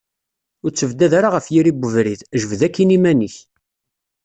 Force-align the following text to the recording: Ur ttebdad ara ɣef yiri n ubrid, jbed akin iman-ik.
Ur 0.63 0.71
ttebdad 0.71 1.13
ara 1.17 1.29
ɣef 1.35 1.45
yiri 1.53 1.71
n 1.73 1.79
ubrid, 1.85 2.21
jbed 2.41 2.61
akin 2.67 2.95
iman-ik. 2.97 3.35